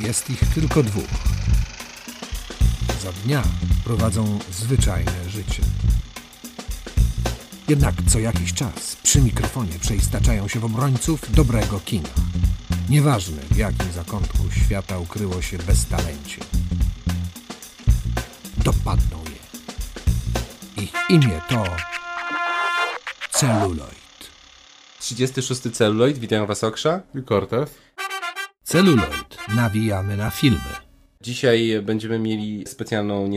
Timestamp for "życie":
5.30-5.62